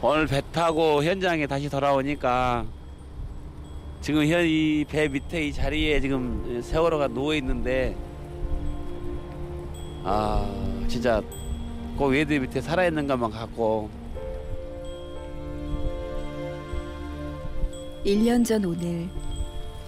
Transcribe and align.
오늘 0.00 0.26
배 0.26 0.40
타고 0.52 1.02
현장에 1.02 1.46
다시 1.46 1.68
돌아오니까 1.68 2.64
지금 4.00 4.22
이 4.24 4.84
배 4.88 5.08
밑에 5.08 5.46
이 5.48 5.52
자리에 5.52 6.00
지금 6.00 6.62
세월호가 6.62 7.08
누워 7.08 7.34
있는데 7.34 7.96
아 10.04 10.48
진짜 10.86 11.20
그 11.98 12.04
외드 12.06 12.32
밑에 12.34 12.60
살아 12.60 12.86
있는 12.86 13.06
것만 13.08 13.30
같고. 13.32 13.90
1년 18.06 18.44
전 18.44 18.64
오늘 18.64 19.08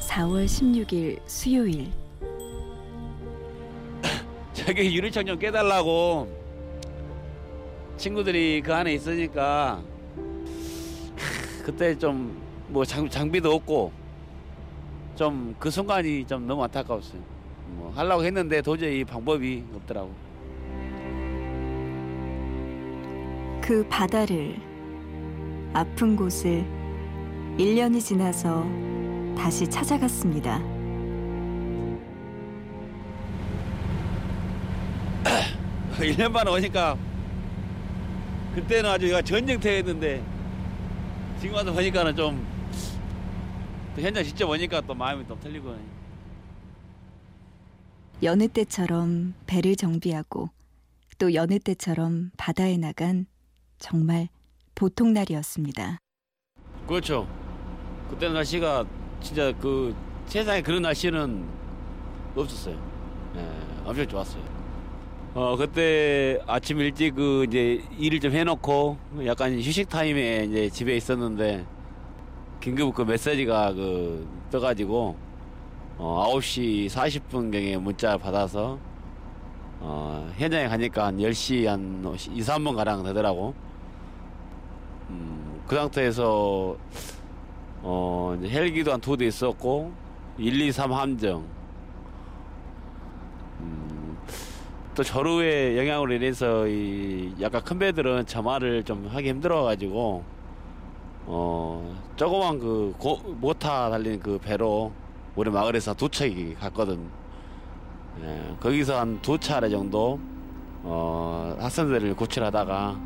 4월 0.00 0.44
16일 0.44 1.20
수요일. 1.26 1.86
저기 4.52 4.94
유리창 4.96 5.24
좀 5.24 5.38
깨달라고 5.38 6.28
친구들이 7.96 8.60
그 8.62 8.74
안에 8.74 8.92
있으니까 8.94 9.80
그때 11.62 11.96
좀 11.98 12.52
뭐 12.72 12.84
장비도 12.86 13.52
없고 13.52 13.92
좀 15.14 15.54
그 15.58 15.70
순간이 15.70 16.26
좀 16.26 16.46
너무 16.46 16.64
안타까웠어요. 16.64 17.20
뭐 17.76 17.92
하려고 17.94 18.24
했는데 18.24 18.62
도저히 18.62 19.04
방법이 19.04 19.62
없더라고. 19.74 20.10
그 23.60 23.86
바다를 23.88 24.56
아픈 25.74 26.16
곳을 26.16 26.64
1년이 27.58 28.00
지나서 28.00 28.64
다시 29.36 29.68
찾아갔습니다. 29.68 30.58
일년 36.00 36.32
만에 36.32 36.50
오니까 36.50 36.96
그때는 38.54 38.90
아주 38.90 39.06
얘가 39.08 39.22
전쟁터였는데 39.22 40.31
지금 41.42 41.56
와서 41.56 41.72
보니까는 41.72 42.14
좀 42.14 42.46
현장 43.96 44.22
직접 44.22 44.48
오니까 44.48 44.80
또 44.82 44.94
마음이 44.94 45.26
또 45.26 45.36
틀리고 45.40 45.76
여느 48.22 48.46
때처럼 48.46 49.34
배를 49.48 49.74
정비하고 49.74 50.50
또 51.18 51.34
여느 51.34 51.58
때처럼 51.58 52.30
바다에 52.36 52.76
나간 52.76 53.26
정말 53.80 54.28
보통 54.76 55.12
날이었습니다. 55.12 55.98
그렇죠. 56.86 57.26
그때 58.08 58.28
날씨가 58.28 58.86
진짜 59.20 59.50
그 59.58 59.96
세상에 60.26 60.62
그런 60.62 60.82
날씨는 60.82 61.44
없었어요. 62.36 62.76
예, 63.34 63.84
엄청 63.84 64.06
좋았어요. 64.06 64.61
어 65.34 65.56
그때 65.56 66.38
아침 66.46 66.78
일찍 66.80 67.14
그 67.14 67.44
이제 67.48 67.82
일을 67.98 68.20
좀 68.20 68.32
해놓고 68.32 68.98
약간 69.24 69.54
휴식 69.58 69.88
타임에 69.88 70.44
이제 70.44 70.68
집에 70.68 70.94
있었는데 70.96 71.64
긴급 72.60 72.94
그 72.94 73.02
메시지가 73.02 73.72
그 73.72 74.26
떠가지고 74.50 75.16
어 75.96 76.30
9시 76.34 76.86
40분 76.90 77.50
경에 77.50 77.78
문자 77.78 78.18
받아서 78.18 78.78
어 79.80 80.30
현장에 80.36 80.68
가니까 80.68 81.06
한 81.06 81.16
10시 81.16 81.64
한 81.66 82.02
2, 82.04 82.40
3분 82.40 82.76
가량 82.76 83.02
되더라고. 83.02 83.54
음, 85.10 85.60
그 85.66 85.74
상태에서 85.76 86.76
어 87.82 88.38
헬기도 88.44 88.92
한 88.92 89.00
두 89.00 89.16
대 89.16 89.26
있었고 89.26 89.92
123 90.38 90.92
함정 90.92 91.44
또 94.94 95.02
조류의 95.02 95.78
영향으로 95.78 96.12
인해서 96.12 96.66
이 96.66 97.32
약간 97.40 97.62
큰 97.64 97.78
배들은 97.78 98.26
점화를 98.26 98.84
좀 98.84 99.08
하기 99.10 99.28
힘들어가지고 99.30 100.22
어 101.26 101.96
조그만 102.16 102.58
그 102.58 102.94
고, 102.98 103.16
모타 103.40 103.88
달린 103.90 104.20
그 104.20 104.38
배로 104.38 104.92
우리 105.34 105.50
마을에서 105.50 105.94
두 105.94 106.08
척이 106.08 106.54
갔거든. 106.54 106.98
예, 108.22 108.54
거기서 108.60 108.98
한 109.00 109.18
두 109.22 109.38
차례 109.38 109.70
정도 109.70 110.18
어 110.82 111.56
학생들을 111.58 112.14
구출하다가 112.16 112.96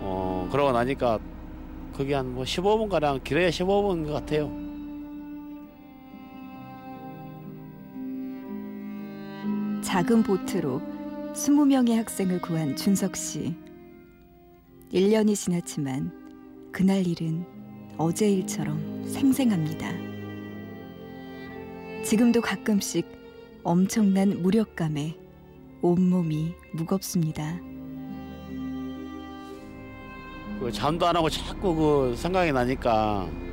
어 0.00 0.48
그러고 0.50 0.72
나니까 0.72 1.18
거기 1.94 2.12
한 2.14 2.26
뭐 2.34 2.44
15분 2.44 2.88
가량 2.88 3.20
길어야 3.22 3.50
15분 3.50 4.06
것 4.06 4.12
같아요. 4.14 4.50
작은 9.96 10.24
보트로 10.24 10.82
20명의 11.32 11.96
학생을 11.96 12.42
구한 12.42 12.76
준석 12.76 13.16
씨. 13.16 13.54
1년이 14.92 15.34
지났지만 15.34 16.12
그날 16.70 17.06
일은 17.06 17.46
어제 17.96 18.30
일처럼 18.30 19.08
생생합니다. 19.08 19.90
지금도 22.04 22.42
가끔씩 22.42 23.06
엄청난 23.62 24.42
무력감에 24.42 25.16
온몸이 25.80 26.52
무겁습니다. 26.74 27.58
그 30.60 30.70
잠도 30.72 31.06
안 31.06 31.16
하고 31.16 31.30
자꾸 31.30 31.74
그 31.74 32.14
생각이 32.18 32.52
나니까 32.52 33.30
그 33.30 33.45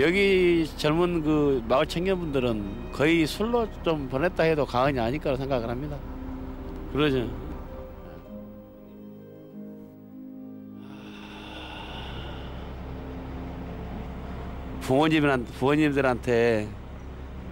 여기 0.00 0.68
젊은 0.76 1.22
그 1.22 1.62
마을 1.66 1.86
청년분들은 1.86 2.92
거의 2.92 3.26
술로 3.26 3.66
좀 3.82 4.08
보냈다 4.08 4.42
해도 4.42 4.66
과언이 4.66 5.00
아닐 5.00 5.18
거라 5.18 5.36
생각을 5.36 5.70
합니다. 5.70 5.96
그러죠. 6.92 7.28
부모님한테 14.82 15.52
부모님들한테 15.54 16.68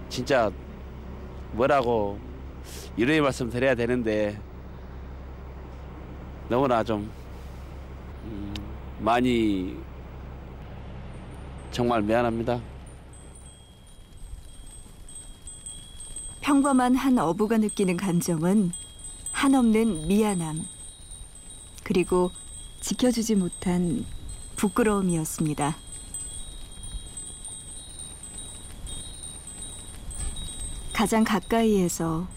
진짜 0.07 0.51
뭐라고 1.51 2.19
이런 2.95 3.23
말씀 3.23 3.49
드려야 3.49 3.75
되는데 3.75 4.39
너무나 6.47 6.83
좀 6.83 7.09
음, 8.25 8.53
많이 8.99 9.75
정말 11.71 12.01
미안합니다. 12.01 12.61
평범한 16.41 16.95
한 16.95 17.17
어부가 17.19 17.57
느끼는 17.57 17.97
감정은 17.97 18.71
한없는 19.31 20.07
미안함, 20.07 20.63
그리고 21.83 22.31
지켜주지 22.81 23.35
못한 23.35 24.05
부끄러움이었습니다. 24.55 25.75
가장 30.93 31.23
가까이에서 31.23 32.27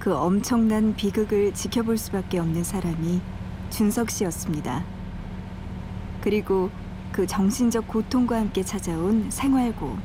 그 0.00 0.14
엄청난 0.16 0.96
비극을 0.96 1.54
지켜볼 1.54 1.96
수밖에 1.96 2.38
없는 2.38 2.64
사람이 2.64 3.20
준석 3.70 4.10
씨였습니다. 4.10 4.84
그리고 6.20 6.70
그 7.14 7.28
정신적 7.28 7.86
고통과 7.86 8.38
함께 8.38 8.60
찾아온 8.64 9.30
생활고. 9.30 9.96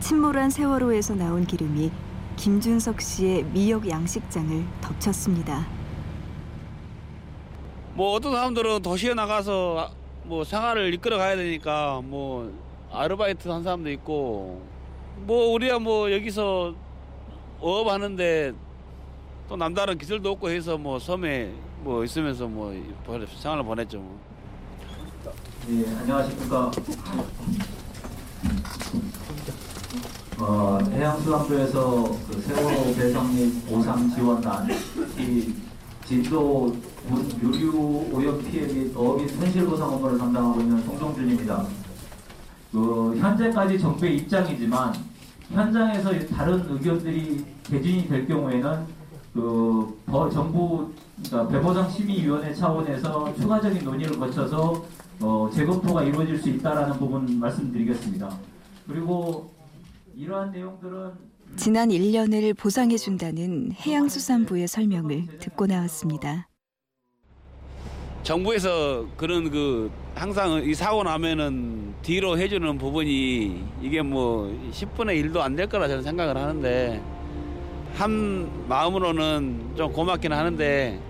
침몰한 0.00 0.50
세월호에서 0.50 1.14
나온 1.14 1.46
기름이 1.46 1.90
김준석 2.36 3.00
씨의 3.00 3.44
미역 3.44 3.88
양식장을 3.88 4.66
덮쳤습니다. 4.82 5.66
뭐 7.94 8.12
어떤 8.12 8.32
사람들은 8.32 8.82
도시에 8.82 9.14
나가서 9.14 9.90
뭐 10.24 10.44
생활을 10.44 10.92
이끌어 10.92 11.16
가야 11.16 11.36
되니까 11.36 12.02
뭐 12.04 12.52
아르바이트 12.92 13.48
한 13.48 13.62
사람도 13.62 13.90
있고 13.92 14.60
뭐 15.22 15.54
우리야 15.54 15.78
뭐 15.78 16.12
여기서 16.12 16.74
어업 17.60 17.88
하는데 17.88 18.52
또 19.48 19.56
남다른 19.56 19.96
기술도 19.96 20.32
없고 20.32 20.50
해서 20.50 20.76
뭐 20.76 20.98
섬에 20.98 21.50
뭐 21.80 22.04
있으면서 22.04 22.46
뭐 22.46 22.74
생활을 23.40 23.64
보냈죠. 23.64 24.00
뭐. 24.00 24.28
예, 25.70 25.86
안녕하십니까. 26.00 26.70
어, 30.38 30.78
해양수산부에서 30.90 32.16
그 32.26 32.40
세월호 32.40 32.94
배상 32.94 33.34
및 33.34 33.66
보상 33.66 34.08
지원단, 34.14 34.66
이 35.18 35.54
진도 36.06 36.74
유류 37.42 38.08
오염 38.10 38.42
피해 38.44 38.66
및및 38.66 38.94
손실 38.94 39.66
보상 39.66 39.92
업무를 39.92 40.16
담당하고 40.16 40.58
있는 40.62 40.82
송종준입니다. 40.84 41.66
그 42.72 43.16
현재까지 43.18 43.78
정부의 43.78 44.16
입장이지만 44.16 44.94
현장에서 45.52 46.18
다른 46.28 46.64
의견들이 46.66 47.44
개진이 47.64 48.08
될 48.08 48.26
경우에는 48.26 48.86
그 49.34 49.96
정부 50.32 50.90
그러니까 51.22 51.48
배보상 51.52 51.90
심의위원회 51.90 52.54
차원에서 52.54 53.34
추가적인 53.36 53.84
논의를 53.84 54.18
거쳐서 54.18 54.84
어, 55.20 55.50
재검토가 55.52 56.02
이루어질 56.04 56.38
수 56.38 56.48
있다라는 56.48 56.96
부분 56.98 57.38
말씀드리겠습니다. 57.40 58.30
그리고 58.86 59.50
이러한 60.16 60.52
내용들은 60.52 61.10
지난 61.56 61.88
1년을 61.88 62.56
보상해 62.56 62.96
준다는 62.96 63.72
해양수산부의 63.72 64.68
설명을 64.68 65.38
듣고 65.38 65.66
나왔습니다. 65.66 66.46
정부에서 68.22 69.06
그런 69.16 69.50
그 69.50 69.90
항상 70.14 70.62
이 70.62 70.74
사고 70.74 71.02
나면은 71.02 71.94
뒤로 72.02 72.36
해주는 72.38 72.76
부분이 72.78 73.64
이게 73.80 74.02
뭐 74.02 74.52
10분의 74.72 75.32
1도 75.32 75.38
안 75.38 75.56
될 75.56 75.66
거라 75.68 75.88
저는 75.88 76.02
생각을 76.02 76.36
하는데 76.36 77.00
한 77.94 78.68
마음으로는 78.68 79.74
좀 79.76 79.92
고맙긴 79.92 80.32
하는데 80.32 81.00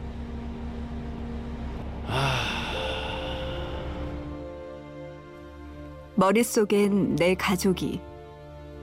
머릿속엔 6.14 7.14
내 7.14 7.34
가족이, 7.34 8.00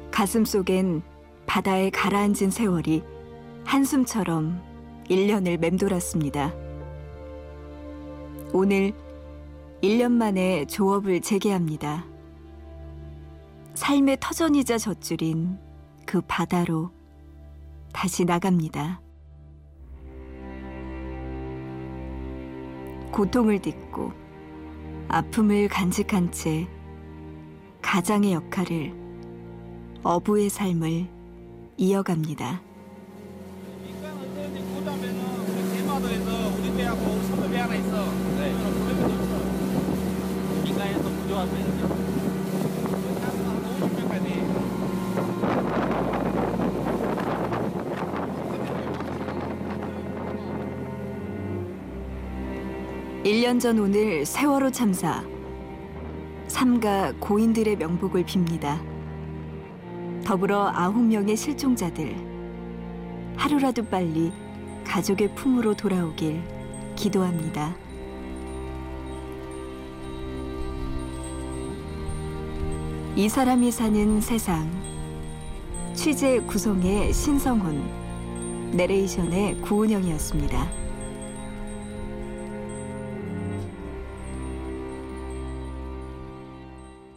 가슴속엔 0.10 1.02
바다에 1.46 1.90
가라앉은 1.90 2.50
세월이 2.50 3.04
한숨처럼 3.66 4.62
1년을 5.10 5.58
맴돌았습니다. 5.58 6.54
오늘 8.54 8.94
1년 9.82 10.12
만에 10.14 10.66
조업을 10.66 11.20
재개합니다. 11.22 12.06
삶의 13.74 14.18
터전이자 14.22 14.78
젖줄인 14.78 15.60
그 16.06 16.22
바다로 16.22 16.95
다시 17.96 18.26
나갑니다. 18.26 19.00
고통을 23.10 23.62
딛고 23.62 24.12
아픔을 25.08 25.70
간직한 25.70 26.30
채 26.34 26.68
가장의 27.82 28.34
역할을 28.34 28.94
어부의 30.04 30.50
삶을 30.50 31.08
이어갑니다. 31.78 32.62
있 41.48 42.15
1년 53.26 53.60
전 53.60 53.80
오늘 53.80 54.24
세월호 54.24 54.70
참사 54.70 55.24
삼가 56.48 57.12
고인들의 57.20 57.76
명복을 57.78 58.24
빕니다. 58.24 58.80
더불어 60.24 60.68
아홉 60.72 61.04
명의 61.04 61.36
실종자들 61.36 62.16
하루라도 63.36 63.84
빨리 63.84 64.32
가족의 64.86 65.34
품으로 65.34 65.74
돌아오길 65.74 66.40
기도합니다. 66.96 67.76
이 73.16 73.28
사람이 73.28 73.72
사는 73.72 74.22
세상 74.22 74.70
취재 75.96 76.42
구성의 76.42 77.12
신성훈 77.12 78.72
내레이션의 78.74 79.62
구은영이었습니다. 79.62 80.85